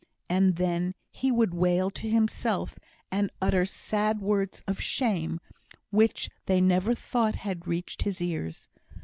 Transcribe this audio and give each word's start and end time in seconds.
And 0.27 0.55
then 0.55 0.95
he 1.11 1.31
would 1.31 1.53
wail 1.53 1.91
to 1.91 2.09
himself, 2.09 2.79
and 3.11 3.29
utter 3.39 3.65
sad 3.65 4.19
words 4.19 4.63
of 4.67 4.81
shame, 4.81 5.39
which 5.91 6.27
they 6.47 6.59
never 6.59 6.95
thought 6.95 7.35
had 7.35 7.67
reached 7.67 8.01
his 8.01 8.19
ears. 8.19 8.67